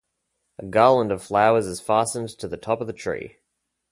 A 0.57 0.65
garland 0.65 1.11
of 1.11 1.21
flowers 1.21 1.67
is 1.67 1.79
fastened 1.79 2.29
to 2.39 2.47
the 2.47 2.57
top 2.57 2.81
of 2.81 2.87
the 2.87 2.91
tree. 2.93 3.37